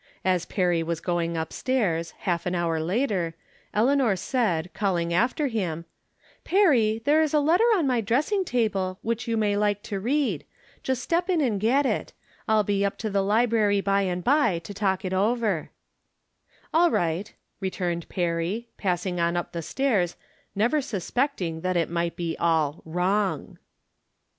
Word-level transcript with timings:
As 0.25 0.45
Perry 0.45 0.81
was 0.81 0.99
going 0.99 1.37
up 1.37 1.53
stairs, 1.53 2.09
half 2.21 2.47
an 2.47 2.55
hour 2.55 2.79
later, 2.79 3.35
Eleanor 3.71 4.15
said, 4.15 4.73
calling 4.73 5.13
after 5.13 5.45
him:" 5.45 5.85
Perry, 6.43 7.03
there 7.05 7.21
is 7.21 7.35
a 7.35 7.39
letter 7.39 7.67
on 7.75 7.85
my 7.85 8.01
dressing 8.01 8.43
table 8.43 8.97
which 9.03 9.27
you 9.27 9.37
may 9.37 9.55
like 9.55 9.83
to 9.83 9.99
read. 9.99 10.43
Just 10.81 11.03
step 11.03 11.29
in 11.29 11.39
and 11.39 11.59
get 11.59 11.85
it. 11.85 12.13
I'll 12.47 12.63
be 12.63 12.83
up 12.83 12.97
to 12.97 13.11
the 13.11 13.21
library 13.21 13.79
by 13.79 14.01
and 14.01 14.23
by 14.23 14.57
to 14.57 14.73
talk 14.73 15.05
it 15.05 15.13
over."" 15.13 15.69
All 16.73 16.89
right," 16.89 17.31
returned 17.59 18.09
Perry, 18.09 18.69
passing 18.77 19.19
on 19.19 19.37
up 19.37 19.51
the 19.51 19.61
stairs, 19.61 20.15
never 20.55 20.81
suspecting 20.81 21.61
that 21.61 21.77
it 21.77 21.91
might 21.91 22.15
be 22.15 22.35
all 22.39 22.81
wrong. 22.85 23.59